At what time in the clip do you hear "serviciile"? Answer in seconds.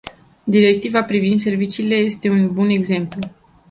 1.39-1.95